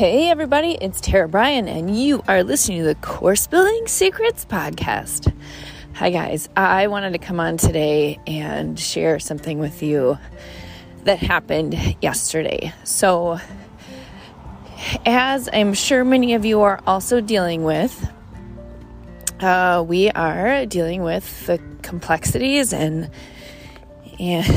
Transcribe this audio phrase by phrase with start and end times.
[0.00, 5.30] Hey, everybody, it's Tara Bryan, and you are listening to the Course Building Secrets Podcast.
[5.92, 6.48] Hi, guys.
[6.56, 10.16] I wanted to come on today and share something with you
[11.04, 12.72] that happened yesterday.
[12.82, 13.40] So,
[15.04, 18.10] as I'm sure many of you are also dealing with,
[19.40, 23.10] uh, we are dealing with the complexities and,
[24.18, 24.48] and,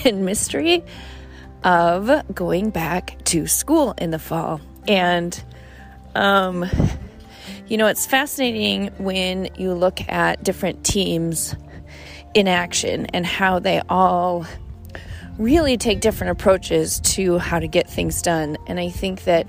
[0.06, 0.82] and mystery
[1.62, 4.62] of going back to school in the fall.
[4.88, 5.40] And,
[6.14, 6.68] um,
[7.68, 11.54] you know, it's fascinating when you look at different teams
[12.34, 14.46] in action and how they all
[15.38, 18.56] really take different approaches to how to get things done.
[18.66, 19.46] And I think that,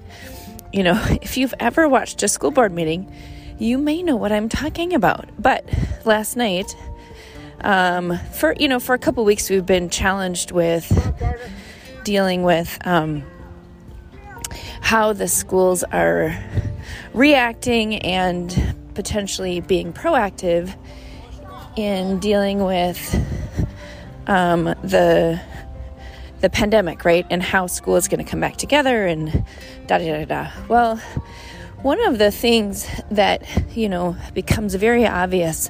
[0.71, 3.11] you know, if you've ever watched a school board meeting,
[3.57, 5.29] you may know what I'm talking about.
[5.37, 5.65] But
[6.05, 6.75] last night,
[7.61, 10.87] um, for you know, for a couple weeks, we've been challenged with
[12.03, 13.23] dealing with um,
[14.89, 16.35] how the schools are
[17.13, 20.75] reacting and potentially being proactive
[21.75, 22.97] in dealing with
[24.25, 25.39] um, the
[26.41, 27.23] the pandemic, right?
[27.29, 29.45] And how school is going to come back together and
[29.85, 30.51] da da da da.
[30.67, 30.95] Well,
[31.83, 33.43] one of the things that
[33.77, 35.69] you know becomes very obvious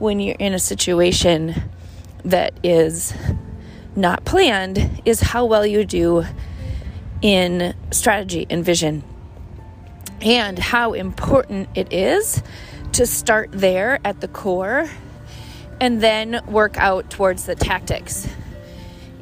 [0.00, 1.54] when you're in a situation
[2.24, 3.14] that is
[3.94, 6.24] not planned is how well you do
[7.22, 9.02] in strategy and vision,
[10.20, 12.42] and how important it is
[12.92, 14.88] to start there at the core
[15.80, 18.28] and then work out towards the tactics.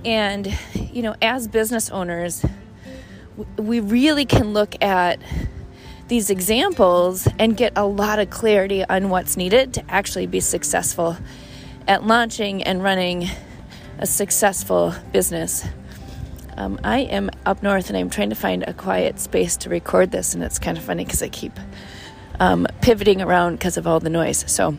[0.04, 2.44] And, you know, as business owners,
[3.56, 5.18] we really can look at
[6.06, 11.16] these examples and get a lot of clarity on what's needed to actually be successful
[11.88, 13.28] at launching and running
[13.98, 15.64] a successful business.
[16.56, 20.10] Um, I am up north and I'm trying to find a quiet space to record
[20.10, 21.58] this, and it's kind of funny because I keep
[22.40, 24.44] um, pivoting around because of all the noise.
[24.50, 24.76] So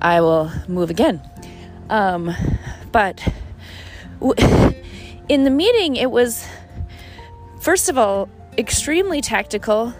[0.00, 1.20] I will move again.
[1.90, 2.34] Um,
[2.92, 3.26] but
[4.20, 4.74] w-
[5.28, 6.46] in the meeting, it was,
[7.60, 9.92] first of all, extremely tactical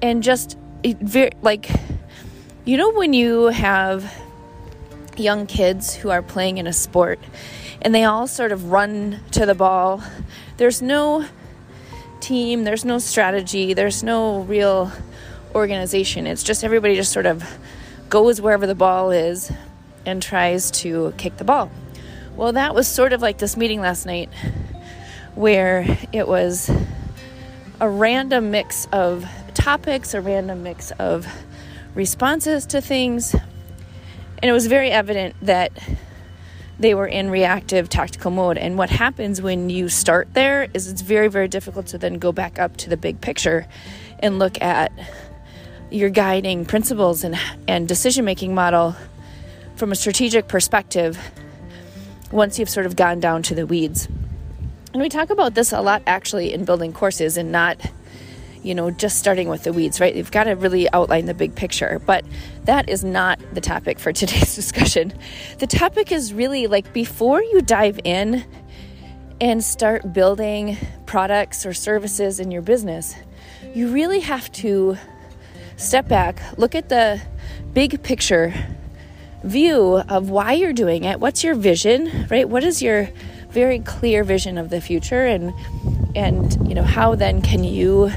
[0.00, 1.70] and just very, like,
[2.64, 4.10] you know, when you have
[5.16, 7.20] young kids who are playing in a sport
[7.82, 10.02] and they all sort of run to the ball.
[10.56, 11.26] There's no
[12.20, 14.92] team, there's no strategy, there's no real
[15.54, 16.26] organization.
[16.26, 17.44] It's just everybody just sort of
[18.08, 19.52] goes wherever the ball is
[20.06, 21.70] and tries to kick the ball.
[22.36, 24.30] Well, that was sort of like this meeting last night
[25.34, 26.70] where it was
[27.80, 31.26] a random mix of topics, a random mix of
[31.94, 33.34] responses to things.
[33.34, 35.72] And it was very evident that
[36.82, 38.58] they were in reactive tactical mode.
[38.58, 42.32] And what happens when you start there is it's very, very difficult to then go
[42.32, 43.66] back up to the big picture
[44.18, 44.92] and look at
[45.90, 47.38] your guiding principles and,
[47.68, 48.96] and decision making model
[49.76, 51.18] from a strategic perspective
[52.32, 54.08] once you've sort of gone down to the weeds.
[54.92, 57.78] And we talk about this a lot actually in building courses and not
[58.62, 60.14] you know, just starting with the weeds, right?
[60.14, 62.00] You've got to really outline the big picture.
[62.04, 62.24] But
[62.64, 65.12] that is not the topic for today's discussion.
[65.58, 68.44] The topic is really like before you dive in
[69.40, 73.14] and start building products or services in your business,
[73.74, 74.96] you really have to
[75.76, 77.20] step back, look at the
[77.72, 78.54] big picture
[79.42, 81.18] view of why you're doing it.
[81.18, 82.48] What's your vision, right?
[82.48, 83.08] What is your
[83.50, 85.52] very clear vision of the future and
[86.14, 88.10] and you know how then can you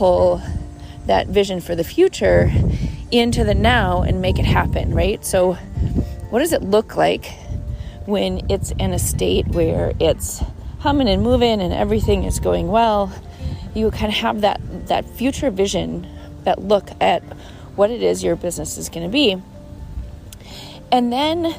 [0.00, 0.40] pull
[1.04, 2.50] that vision for the future
[3.10, 5.22] into the now and make it happen, right?
[5.22, 5.52] So,
[6.30, 7.26] what does it look like
[8.06, 10.42] when it's in a state where it's
[10.78, 13.12] humming and moving and everything is going well?
[13.74, 16.06] You kind of have that that future vision,
[16.44, 17.22] that look at
[17.76, 19.36] what it is your business is going to be.
[20.90, 21.54] And then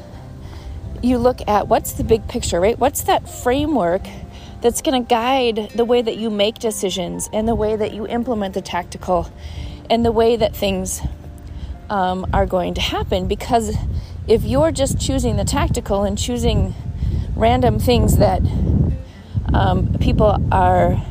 [1.03, 2.79] you look at what's the big picture, right?
[2.79, 4.01] What's that framework
[4.61, 8.07] that's going to guide the way that you make decisions and the way that you
[8.07, 9.31] implement the tactical
[9.89, 11.01] and the way that things
[11.89, 13.27] um, are going to happen.
[13.27, 13.75] Because
[14.27, 16.73] if you're just choosing the tactical and choosing
[17.35, 18.41] random things that
[19.53, 21.03] um, people are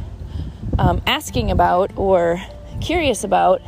[0.78, 2.40] um, asking about or
[2.80, 3.60] curious about,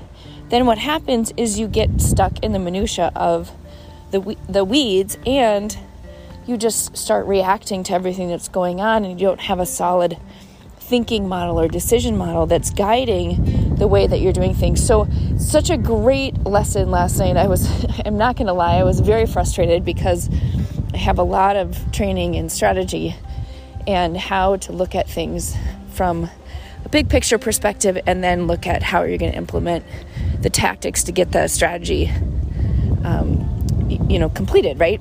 [0.49, 3.51] then what happens is you get stuck in the minutia of
[4.11, 5.77] the the weeds and
[6.47, 10.19] you just start reacting to everything that's going on and you don't have a solid
[10.79, 14.85] thinking model or decision model that's guiding the way that you're doing things.
[14.85, 15.09] So,
[15.39, 17.37] such a great lesson last night.
[17.37, 17.67] I was,
[18.05, 20.29] I'm not going to lie, I was very frustrated because
[20.93, 23.17] I have a lot of training in strategy
[23.87, 25.57] and how to look at things
[25.93, 26.29] from
[26.85, 29.85] a big picture perspective and then look at how you're going to implement
[30.41, 32.11] the tactics to get the strategy
[33.05, 33.49] um,
[34.09, 35.01] you know completed right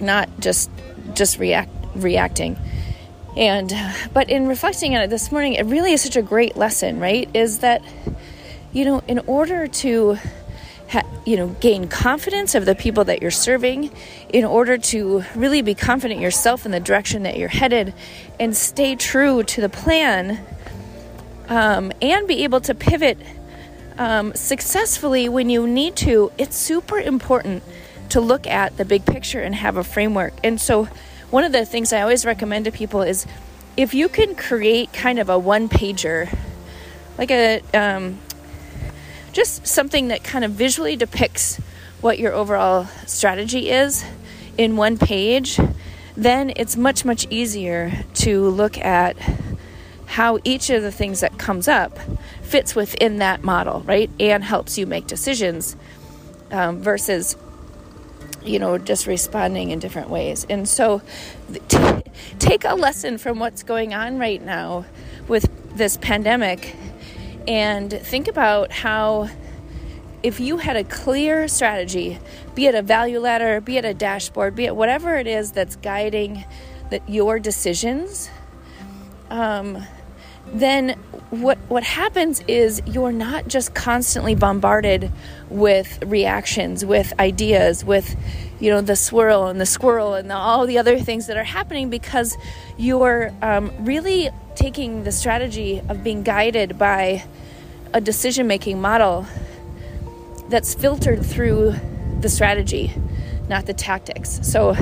[0.00, 0.70] not just
[1.14, 2.56] just react reacting.
[3.36, 3.72] And
[4.12, 7.28] but in reflecting on it this morning it really is such a great lesson right?
[7.34, 7.82] Is that
[8.72, 10.18] you know in order to
[11.24, 13.90] you know gain confidence of the people that you're serving
[14.30, 17.94] in order to really be confident yourself in the direction that you're headed
[18.38, 20.44] and stay true to the plan
[21.48, 23.18] um, and be able to pivot
[23.98, 27.62] um, successfully when you need to it's super important
[28.10, 30.84] to look at the big picture and have a framework and so
[31.30, 33.26] one of the things i always recommend to people is
[33.76, 36.36] if you can create kind of a one pager
[37.18, 38.18] like a um,
[39.32, 41.56] just something that kind of visually depicts
[42.00, 44.04] what your overall strategy is
[44.56, 45.58] in one page,
[46.16, 49.16] then it's much, much easier to look at
[50.06, 51.98] how each of the things that comes up
[52.42, 54.10] fits within that model, right?
[54.18, 55.76] And helps you make decisions
[56.50, 57.36] um, versus,
[58.42, 60.46] you know, just responding in different ways.
[60.48, 61.02] And so
[61.68, 62.02] t-
[62.38, 64.84] take a lesson from what's going on right now
[65.28, 66.74] with this pandemic
[67.46, 69.28] and think about how
[70.22, 72.18] if you had a clear strategy,
[72.54, 75.76] be it a value ladder, be it a dashboard, be it whatever it is that's
[75.76, 76.44] guiding
[76.90, 78.28] that your decisions,
[79.30, 79.82] um,
[80.46, 80.98] then
[81.30, 85.12] what what happens is you're not just constantly bombarded
[85.48, 88.16] with reactions, with ideas, with
[88.58, 91.44] you know the swirl and the squirrel and the, all the other things that are
[91.44, 92.36] happening because
[92.76, 97.24] you're um, really taking the strategy of being guided by
[97.94, 99.26] a decision making model
[100.48, 101.74] that's filtered through
[102.20, 102.92] the strategy,
[103.48, 104.40] not the tactics.
[104.42, 104.74] So,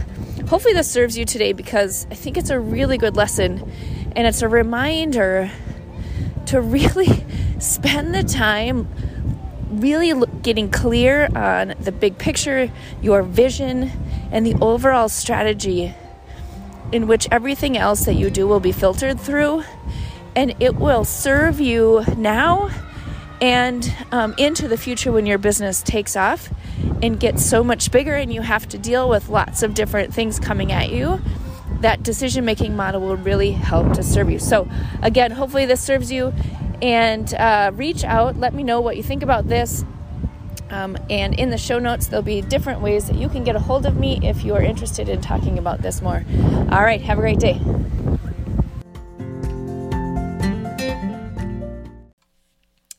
[0.48, 3.70] hopefully, this serves you today because I think it's a really good lesson
[4.18, 5.48] and it's a reminder
[6.46, 7.24] to really
[7.60, 8.88] spend the time
[9.70, 10.12] really
[10.42, 12.68] getting clear on the big picture,
[13.00, 13.92] your vision,
[14.32, 15.94] and the overall strategy
[16.90, 19.62] in which everything else that you do will be filtered through.
[20.34, 22.70] And it will serve you now
[23.40, 26.50] and um, into the future when your business takes off
[27.04, 30.40] and gets so much bigger and you have to deal with lots of different things
[30.40, 31.20] coming at you
[31.80, 34.38] that decision making model will really help to serve you.
[34.38, 34.68] So
[35.02, 36.32] again hopefully this serves you.
[36.80, 38.36] And uh, reach out.
[38.36, 39.84] Let me know what you think about this.
[40.70, 43.60] Um, and in the show notes there'll be different ways that you can get a
[43.60, 46.24] hold of me if you are interested in talking about this more.
[46.70, 47.00] All right.
[47.00, 47.60] Have a great day